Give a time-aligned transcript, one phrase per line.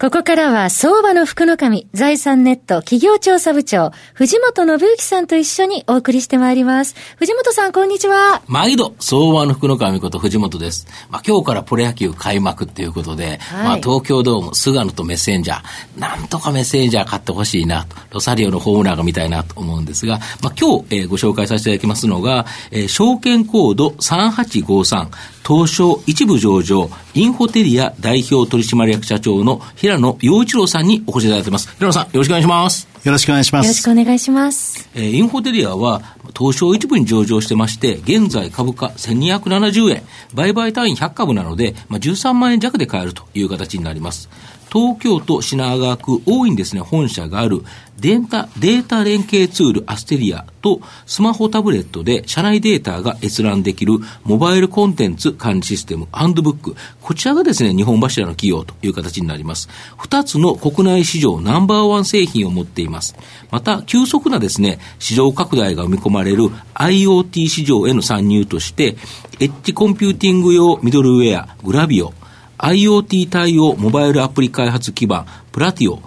[0.00, 6.94] ここからは、相場の福の神、財産ネット企業調査部長、藤本信之さんと一緒にお送りしてまいります。
[7.16, 8.40] 藤本さん、こんにちは。
[8.46, 10.86] 毎度、相場の福の神こと藤本です。
[11.10, 25.08] まあ、今日からプロ野球開幕っていうことで、はい、まあ、東京ドーム、菅野とメッセンジャー、なんとかメッセンジャー買ってほしいなと、ロサリオのホームランが見たいなと思うんですが、まあ、今日、えー、ご紹介させていただきますのが、えー、証券コード3853、
[25.48, 31.74] 東証一部上場、インフォテリア代表取締役社長の平野洋一郎さんにお越しいただいています。
[31.76, 32.88] 平野さん、よろしくお願いします。
[33.04, 33.66] よろしくお願いします。
[33.66, 34.88] よろしくお願いします。
[34.94, 36.02] えー、インフォテリアは、
[36.36, 40.02] 東証一部に上場してまして、現在株価1270円、
[40.34, 44.28] 売買単位100株なので、まあ、13万円弱で買えるという形になります。
[44.70, 47.62] 東京都品川区大いにですね、本社がある
[48.00, 56.76] データ、データ連携ツールアステリアとスマホタブレットで社内データが閲覧できるモバイルコンテンツ管理システムハンドブック。
[57.02, 59.68] こちらがですね、日本柱の企業という形になります。
[59.96, 63.16] 二つの国内市場ナンバーワン製品を持っています。
[63.50, 68.96] また、急速なですね、市場拡大が見込まれる IoT 市場への参入として、
[69.40, 72.14] エッジコンピューティング用ミドルウェア、 Gravio、
[72.58, 76.00] IoT 対応モバイルアプリ開発基盤、 Platio、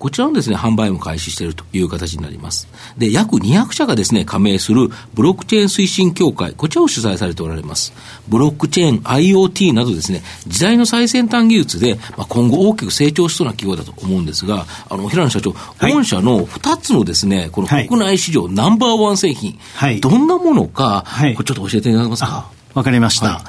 [0.00, 2.66] こちらのですね、販売も開始しているという形になります。
[2.96, 7.92] で、約200社がですね、加盟するブロックチェーン推進協会、こちらを主催されておられます。
[8.26, 22.59] ブロックチェーン、IoT などですね、時代の最先端技術で、まあ、今後大きく成長しそうな企業だと思うんですが、あの、平野社長、本社の2つのですね、この国内市場ナンバーワン製品、はい、どんなものか、はい、これちょっと教えていただけますか？
[22.74, 23.26] わかりました。
[23.26, 23.40] は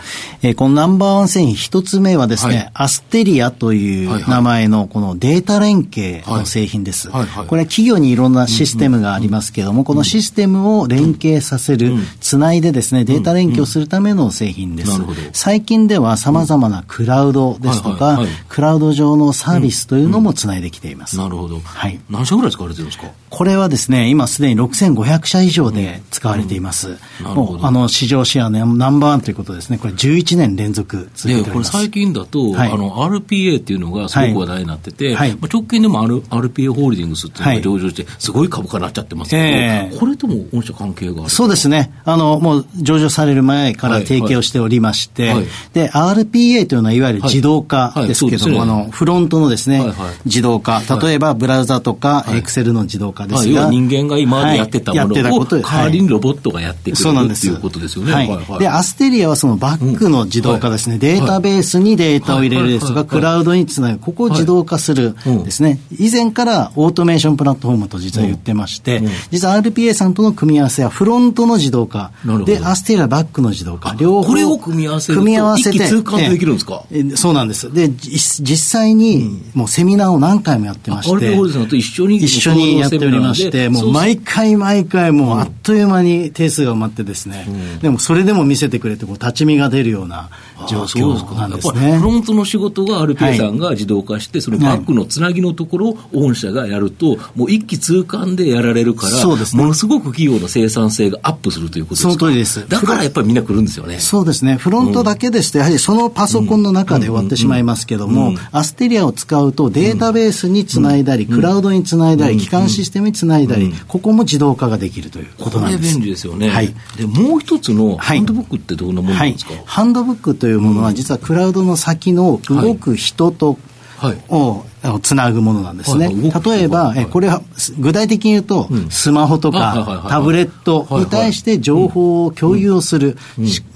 [0.41, 7.09] い、えー、このナンバーワン製品一つ目はですね、はい、アステリアという名前のこのデータ連携の製品です。
[7.09, 14.91] はいはい、これは企業にいろんなシステムがありますけれども、このシステムを連携させる、つないでですね、データ連携をするための製品です。
[15.34, 18.19] 最近では様々なクラウドですとか、
[18.50, 21.18] クラウド上のサービスというのもつないできています。
[21.18, 21.59] なるほど。
[21.59, 22.00] はい。
[22.09, 23.07] 何社ぐらい使われてるんですか？
[23.29, 26.97] これはですね、今すでに6500社以上で使われています。
[27.24, 29.77] もう、あの、市場シェアのナンバーワンということですね。
[29.77, 41.29] これ11年連続続けてこれ最近だと、はい、あの、RPA っていうのがすごく話題になってて、はい、直近でも R RPA ホールディングスっていうのが上場して、すごい株価になっちゃってますけど、えー、これとも御社関係がある？
[41.29, 41.94] そうですね。
[42.05, 45.35] あの、もう上場される前から提携をしておりまして、はい。
[45.38, 49.89] はい、で、RPA というのは、いわゆる自動化ですけども、あの、フロントのですね、はい。
[49.89, 58.13] はい、自動化、例えばブラウザとか、エクセルの自動化ですが、人間が今までやってたものを、代わりにロボットがやってくれるっていうことですよね。
[58.13, 58.59] はい。
[58.59, 69.01] で、アステリアはそのバックの自動化ですね、データベースにデータを入れるですとか、クラウドにつなぐ、ここを自動化するですね、以前からオートメーションプラットフォームと実は言ってまして、
[69.31, 72.12] 実は RPA さんとの組み合わせはフロントの自動化、
[72.45, 74.29] で、アステリアバックの自動化、両方。
[74.29, 75.79] これを組み合わせる組み合わせて。
[75.79, 76.83] 通関できるんですか？
[77.16, 77.73] そうなんです。
[77.73, 87.47] で、実際にもうセミナーを何回もやってまして、RPA さんと一緒に一緒にやっておりまして、もう毎回毎回もうあっという間に定数が埋まってですね、
[87.81, 90.29] でもそれでも見せてくれて、こう立ち見が出るような
[90.68, 91.97] 状況なんですね。
[91.97, 102.68] フロントの仕事が RPA さんが自動化して、そのバックのつなぎのところを御社がやると、もう一気通貫でやられるから、そうですね、ものすごく企業の生産性がアップするということですかその通りです。
[102.68, 104.00] だからやっぱりみんな来るんですよね。
[104.00, 104.56] そうですね。
[104.56, 115.81] フロントだけですと、やはりそのパソコンの中で終わってしまいますけども、アステリアを使うとデータベースにつないだり、クラウドにつないだり、基幹システムにつないだり、ここも自動化ができるということなんです。
[115.81, 116.50] これ便利ですよね。
[116.50, 116.74] はい。
[116.97, 123.58] で、もう一つのハンドブックってどんなものなんですか、はい、ハンドブックというものは、実はクラウドの先の動く人と、
[123.97, 124.66] はい、を
[125.02, 126.09] つなぐものなんですね。
[126.09, 127.42] 例えば、えこれは
[127.80, 133.18] 具体的に言うと、スマホとかタブレットに対して情報を共有をする、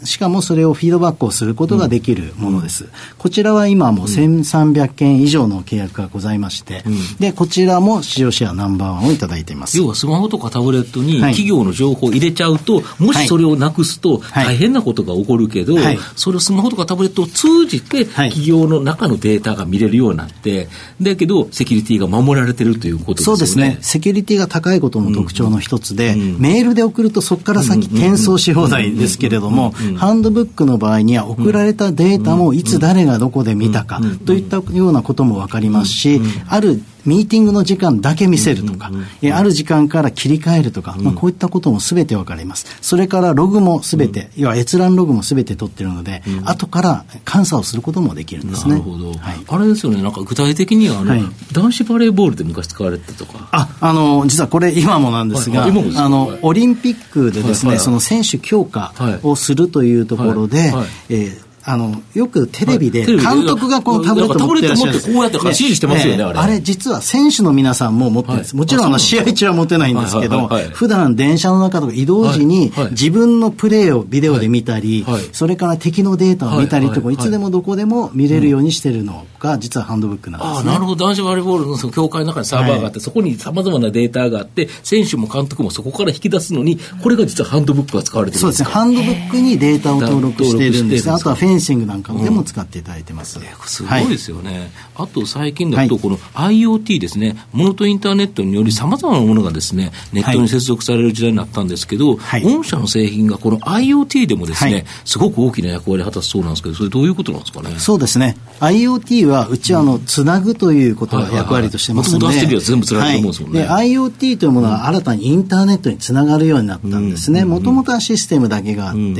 [0.03, 2.87] しかもそれをフィードバックをすることができるものです。
[3.19, 6.83] こちらは今も1300件以上の契約がございまして、
[7.19, 9.77] で、こちらも市場シェアナンバーワンをいただいています。
[9.77, 15.75] 要はスマホとかタブレットに企業の情報を入れちゃうと、もしそれをなくすと大変なことが起こるけど、
[16.15, 20.67] それをスマホとかタブレットを通じて企業の中のデータが見れるようになって、
[21.01, 23.25] だけど、セキュリティが守られてるということですね。
[23.25, 23.77] そうですね。
[23.81, 26.21] セキュリティが高いことも特徴の一つで、うん。
[26.35, 38.91] うん、メールで送るとそこから先転送し放題ですけれども、ハンドブックの場合には送られたデータもいつ誰がどこで見たかといったようなことも分かりますし、あるミーティングの時間だけ見せるとか、
[39.21, 42.65] えある時間から切り替えるとか、まあ、こういったこともすべてわかります。
[42.81, 48.71] それからログもすべて、要は閲覧ログもすべて取ってるので、後から監査をすることもできるんですね。
[48.71, 49.09] なるほど。
[49.09, 49.17] はい、
[49.47, 51.03] あれですよね、なんか具体的には
[51.51, 53.49] 男子バレーボールで昔使われてたとか。
[53.51, 58.93] あ、あの、実はこれ今もなんですが、はい、あの、オリンピックでですね、その選手強化
[59.23, 60.73] をするというところで、
[61.09, 65.01] えーあの、よくテレビで、監督がこのタブレット持ってらっしゃる。
[65.01, 66.39] こうやって指示してますよね、あれ。
[66.39, 68.55] あれ、実は選手の皆さんも持ってるんです。
[68.55, 77.17] もちろん、あの、試合中は持てないんですけど、普段電車の中とか移動時に、自分のプレーをビデオで見たり、それから敵のデータを見たりとか、い。
[77.17, 80.69] つでもどこでも見れるようにしてるのが、実はハンドブックなんです、ね。
[80.69, 81.05] あなるほど。
[81.05, 88.69] 男子バレーボールのその協会の中にサーバーがあって、そこにさまざまなデータがあって、選手も監督もそこから引き出すのに、これが実はハンドブックが使われてるんですか？
[88.71, 89.01] そうですね。
[89.01, 91.09] ハンドブックにデータを登録しているんです。
[91.11, 93.39] あとはフェンシングなんかでも使っていただいてます。
[93.65, 94.59] すごいですよね。
[94.95, 107.75] はい、あと最近だと、この IoT ですね、ものとインターネットによりさまざまなものがですね、ネットに接続される時代になったんですけど、はい、御社の製品がこの IoT でもですね、はい、すごく大きな役割を果たすそうなんですけど、それどういうことなんですかね？
[107.77, 108.37] そうですね。
[108.59, 113.63] IoT は、うちはあの、つなぐということが役割としてますので、はいはいはい、全部つながると思うんですもんね。
[113.65, 117.45] はい、IoT というものは新たにインターネットにつながるようになったんですね。
[117.45, 119.09] もともとはシステムだけがあって、うん。
[119.09, 119.15] うん、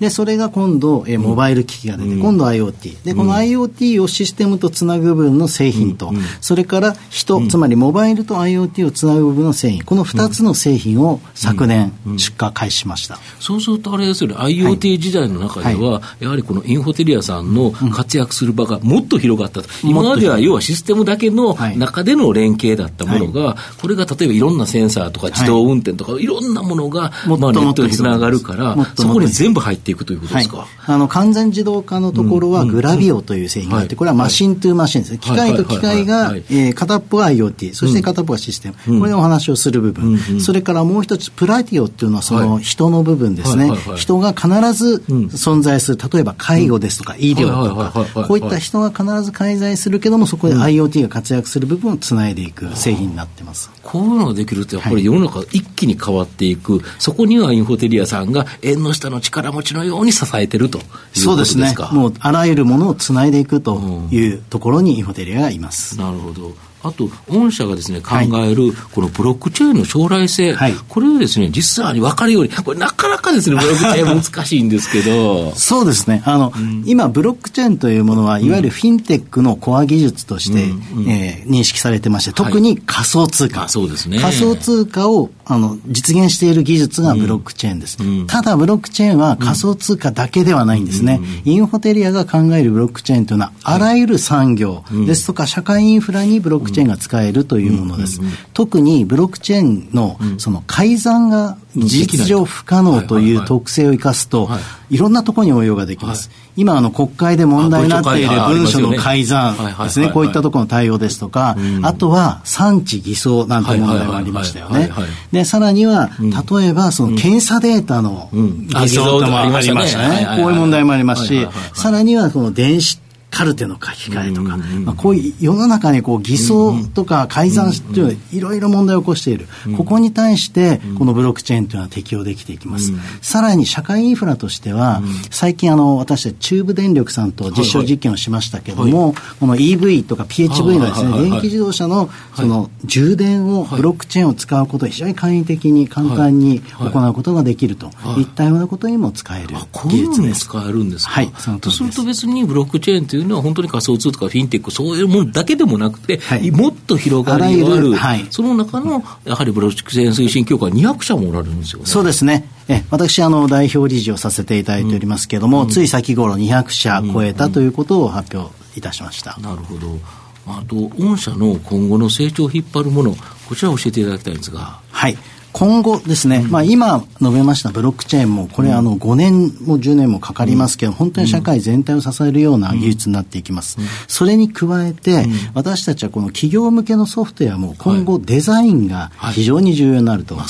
[0.00, 3.04] で、それが今度、えモバイル機器が出て、今度 IoT。
[3.04, 13.18] で、この IoT をシステムとつなぐ部分の製品と、それから人、つまりモバイルと IoT をつなぐ部分の製品、この2つの製品を昨年、出荷開始しました。
[13.40, 19.68] そうするとあれですよね、IoT 時代の中では、やはりこのインフォテリアさんの活躍する場がもっと広がったと。
[19.82, 26.28] 今までは要はシステムだけの中での連携だったものが、これが例えばいろんなセンサーとか自動運転とか、い。
[26.28, 30.66] ろんなものが、まあ、ネットにつながるから、そこに全部入っていくということですか？
[30.86, 35.18] あの完全自動化のところは、グラビオという製品があって、これはマシントゥーマシンですね。
[35.18, 39.00] 機械と機械が、え片っぽは IoT、そして片っぽはシステム。
[39.00, 40.40] これのお話をする部分。
[40.40, 43.70] それからもう一つ、プラティオっていうのはその人の部分ですね。
[43.96, 45.98] 人が必ず存在する。
[46.12, 53.70] 例えば介護ですとか医療とか、こういった人が必ず介在するけども、そこで IoT が活躍する部分をつないでいく製品になってます。
[53.82, 56.82] こういうのができると、やっぱり世の中一気に変わっていく。
[56.98, 60.90] そこにはインフォテリアさんが縁の下の力持ちのように支えてるというこ
[61.32, 61.47] とですか。
[61.56, 61.88] ですね。
[61.92, 63.78] もうあらゆるものをつないでいくと
[64.10, 65.98] いうところにインフォテリアがいます。
[65.98, 66.52] なるほど。
[66.82, 75.52] あと、御社がですね、考える、このブロックチェーンの将来性、はい、これをですね、実際に分かるように、これなかなかですね、ブロックチェーン 難しいんですけど。
[75.56, 76.22] そうですね。
[76.24, 80.64] あの、うん、今、ブロックチェーンというものは、いわゆるフィンテックのコア技術として、
[80.94, 83.60] うん、えー、認識されてまして、特に仮想通貨。
[83.60, 84.18] はい、そうですね。
[84.18, 94.84] 仮想通貨をあの実現している技術がブロックチェーンです、うん、ただブロックチェーンは仮想通貨だけではないんですね、インフォテリアが考えるブロックチェーンというのはあらゆる産業。
[95.06, 98.20] ですとか社会インフラにブロックチェーンが使えるというものです、
[98.52, 104.48] 特にブロックチェーンのその改ざんが事実上不可能という特性を生かすと、
[104.90, 106.30] いろんなところに応用ができます。
[106.56, 114.90] 今、あの、国会で問題になっている文書の改ざんですね、こういったところの対応ですとか、あとは産地偽装なんて問題もありましたよね。
[115.30, 120.26] で、さらには、例えば、その検査データの偽装ともありましたね。
[120.40, 122.98] こういう問題もありますし、さらには、この電子
[123.30, 148.28] カルテの書き換えとか、まあ、こういう世の中にこう偽装とか改ざんといういろいろ問題を起こしている、ここに対してこのブロックチェーンというのは適用できていきます、さらに社会インフラとしては、最近あの私たち中部電力さんと実証実験をしましたけれども、この EV とか PHV のですね、電気自動車のその充電をブロックチェーンを使うことを非常に簡易的に簡単に行うことができるとい。
[148.28, 149.48] ったようなことにも使える
[149.88, 150.44] 技術です。
[150.44, 151.10] 使えるんですか？
[151.10, 161.86] はい、そのとすると別にブロックチェーンといういうのは本当に仮想通貨とかフィンテック、そういうものだけでもなくて、はい、もっと広がりがある、はい、その中のやはりブロックチェーン推進協会200社もおられるんですよね。
[161.86, 162.48] そうですね。
[162.68, 169.36] え私あの、代表理事をさせていただいておりますけれども、うん、つい先頃200社超えたということを発表いたしました。
[169.38, 169.98] うんうん、なるほど。
[170.46, 173.16] あと、御社の今後の成長を引っ張るもの、
[173.48, 174.80] こちらを教えていただきたいんですが。
[174.90, 175.16] はい。
[175.58, 183.76] 今後ですね、まあ、今述べましたブロックチェーンも、これ、あの5年も10年もかかりますけど、本当に社会全体を支えるような技術になっていきます。
[184.06, 190.42] それに加えて、私たちはこの企業向けのソフトウェアも今後、デザインが非常に重要になると考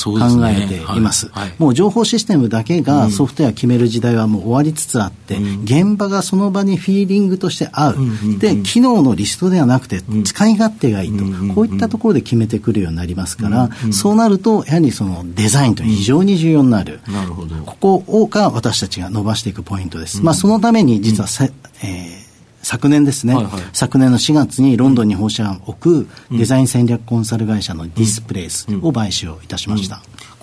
[0.47, 1.31] えています。
[1.59, 7.97] もう情報システムだけがソフトウェア決める時代はもう終わりつつあって、現場がその場にフィーリングとして合う。
[8.38, 11.25] で、機能のリストではなくて、使い勝手がいいと。
[11.55, 17.55] こういったところで決めてくるようになりますから、そうなると、やはりそのデザインと非常に重要になる、うん、なるほど。
[17.78, 21.52] ここが私たちが伸ばしていくポイントです、うん、まあ、そのために実はせ、うん、
[21.85, 22.28] えー
[22.61, 30.02] 昨年ですね、はいはい、昨年の4月にロンドンに本社を置くデザイン戦略コンサル会社のディスプレイスを買収をいたしました。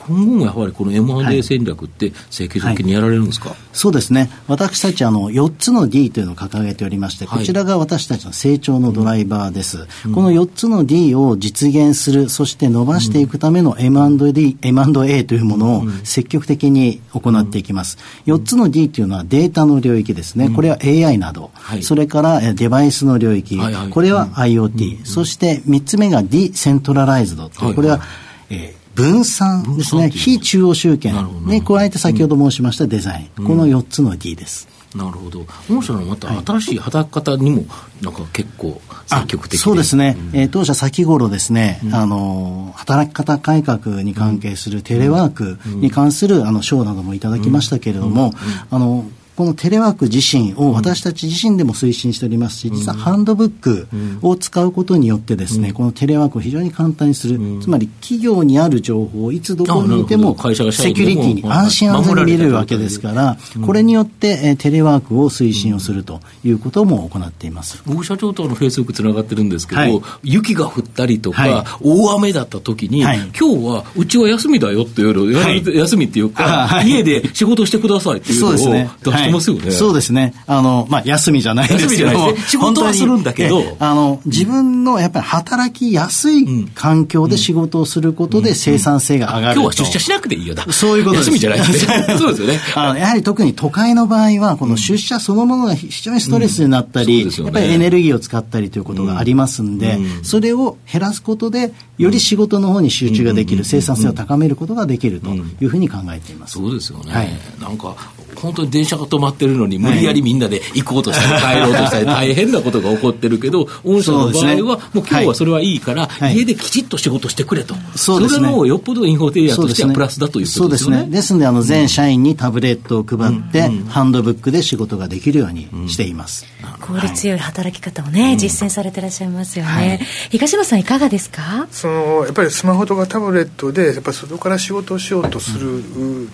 [0.09, 3.57] うんうん今後もやはりこの M&A 戦略って積極的にやられるんですか、はい。
[3.57, 4.29] はい、そうですね。
[4.47, 9.87] 私たちあの4つの D というのを掲げておりまして、こちらが私たちの成長のドライバーです。
[10.05, 17.97] うん、この4つの D を実現する、そして伸ばしていくための M&D、M&A というものを積極的に行っていきます。
[18.25, 20.49] 4つの D というのはデータの領域ですね。
[20.49, 27.49] これは AI など、はい、それからデバイスの領域、はいはい、これは IoT、そして3つ目がディセントラライズド。
[27.49, 28.01] これは、
[28.49, 29.77] えー分散。
[29.77, 31.13] ですね、非中央集権。
[31.45, 34.67] に加えて先ほど申しましたデザイン、うん、この4つの D です。
[34.95, 35.45] なるほど。
[35.69, 37.65] 御社のまた新しい働き方にも、
[38.01, 40.15] なんか結構積極的そうですね。
[40.33, 48.33] うん、えー、当社先頃ですね、うん、あの、働き方改革に関係するテレワークに関する、あの、賞などもいただきましたけれども、
[48.71, 49.05] あの、
[49.35, 53.87] このテレワーク自身を私たち自身でも推進しておりますし、実はハンドブック
[54.21, 67.81] を使うことによってですね、このテレワークを非常に簡単にする、つまり企業にある情報をいつどこにいてもセキュリティに安心安全に見れるわけですから、これによってテレワークを推進をするということも行っています。
[67.85, 79.71] 僕社長とのフェイスブックつながってるんですけど、はい、雪が降ったりとか、はい、大雨だった時に、はい、今日はうちは休みだよっていう、はい、休みっていうか、家で仕事してくださいっていうのを出してますよね。
[79.71, 80.33] そうですね。
[80.47, 90.65] あの、まあ、休みじゃないですけども、仕事はするんだけど、あの、自分のやっぱり働きやすい環境で仕事をすることで生産性が上がる、今日は出社しなくていいよだ。
[90.71, 91.29] そういうことです。
[91.29, 91.65] 休みじゃないで。
[91.65, 92.05] すね。
[92.17, 92.59] そうですよね。
[92.75, 106.53] あの、やはり特に都会の場合は、この出社そのものが非常にストレスになったり、やっぱりエネルギーを使ったりということがありますんで、それを減らすことで、より仕事の方に集中ができる、生産性を高めることができるというふうに考えています。
[106.53, 107.11] そうですよね。
[107.11, 107.29] はい、
[107.61, 107.95] なんか、
[108.35, 120.89] 本当に電車が止まってるのに、無理やりみんなで行こうとしたり、帰ろうとしたり、大変なことが起こってるけど、御社の場合は、もう今日はそれはいいから、家できちっと仕事してくれと、それの方がよっぽどインフォテリアとしてはプラスだということですね。
[120.89, 121.11] そうですね。
[121.11, 126.45] ですので、あの全社員にタブレットを配って、ハンドブックで仕事ができるようにしています。
[126.81, 129.99] 効率よい働き方をね、実践されてらっしゃいますよね。
[130.29, 131.67] 東野さん、いかがですか？
[131.71, 135.83] そのやっぱりスマホとかタブレットで、やっぱり外から仕事をしようとする、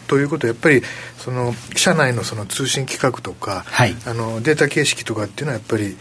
[0.07, 0.81] ということは、やっぱり
[1.17, 5.97] その社内のその通信規格とか、はい、あのデータ形式とかっていうのはやっぱり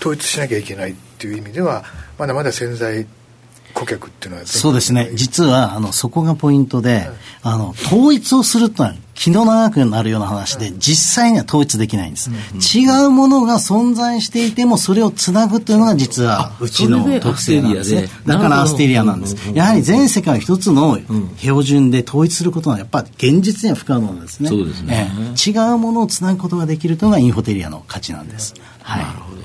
[0.00, 1.84] 統一しなきゃいけないっていう意味では
[2.18, 3.06] まだまだ潜在
[3.78, 5.10] 顧客っていうのはそうですね。
[5.14, 7.10] 実はあのそこがポイントで、はい、
[7.42, 12.30] あの統一をするというのは気の長くなるような話で、実際には統一できないんです、
[12.76, 18.08] 違うものが存在していてもそれをつなぐというのが実はうちの特性なんですね。
[18.26, 19.36] だからアステリアなんです。
[19.54, 20.98] やはり全世界一つの
[21.38, 24.48] 標準で統一することはやっぱり現実には不可能なんですね。
[24.48, 29.37] そうですね、えー、違うものをつなぐことができるというのがインフォテリアの価値なんです、はい、なるほど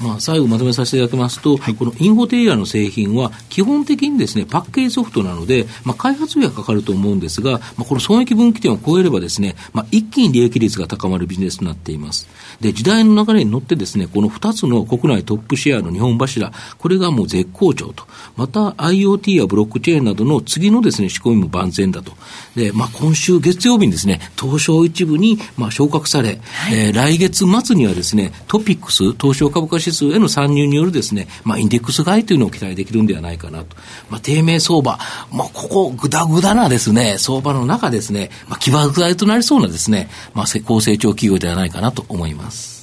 [0.00, 12.28] まあ、最後まとめさせていただきますと、はい、このインフォテリアの製品は、基本的にですね、パッケージソフトなので、まあ、開発費はかかると思うんですが、まあ、この損益分岐点を超えればですね、まあ、一気に利益率が高まるビジネスとなっています。
[12.60, 18.04] で、時代の流れに乗ってですね、この2つの国内トップシェアの日本柱、これがもう絶好調と。
[18.36, 22.12] また IoT やブロックチェーンなどの次のですね、仕込みも万全だと。
[22.54, 33.76] で、まあ、今週月曜日にですね、東証一部に、まあ、昇格され、はい、えー、来月末にはですね、トピックス、東証株価指数への参入によるですね、まあ、インデックス買いというのを期待できるんではないかなと。
[34.10, 34.98] まあ、低迷相場、
[35.32, 42.78] まあ、ここ、ぐだぐだなですね、相場の中ですね、まあ、起爆剤となりそうなですね、まあ、高成長企業ではないかなと思います。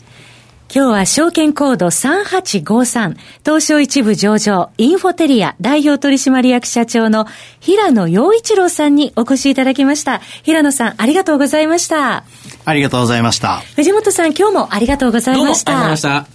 [0.75, 7.27] 今日は証券コード3853東証一部上場インフォテリア代表取締役社長の
[7.62, 10.19] 平野洋一郎さんにお越しいただきました。
[10.43, 12.25] 平野さんありがとうございました。
[12.65, 13.62] ありがとうございました。
[13.77, 15.71] 藤本さん今日もありがとうございました。
[15.71, 16.34] どうもありがとうございました。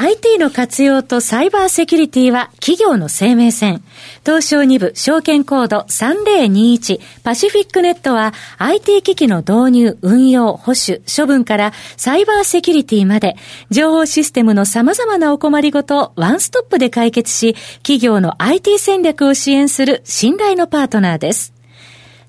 [0.00, 3.82] IT の活用とサイバーセキュリティは企業の生命線。
[4.24, 13.34] 東証2部証券コード3021パシフィックネットは IT 機器の導入、運用、保守、処分からサイバーセキュリティまで
[13.70, 21.52] 情報システムの様々なお困りごとをワンストップで解決し企業の IT 戦略を支援する信頼のパートナーです。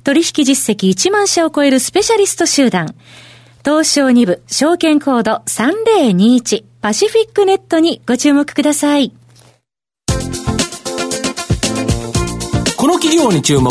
[0.04, 2.96] 取引実績1万社を超えるスペシャリスト集団。
[3.64, 9.12] 東証2部証券コード3021パシフィックネットにご注目ください。
[12.78, 13.70] この企業に注目、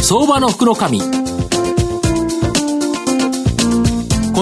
[0.00, 1.00] 相場の福の神。
[1.00, 1.06] こ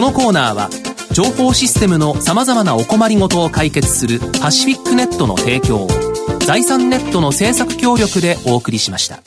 [0.01, 0.69] のコーナーは、
[1.13, 5.89] 情報システムの様々なお困りごとを解決するパシフィックネットの提供を、
[6.41, 9.23] 財産ネットの政策協力でお送りしました。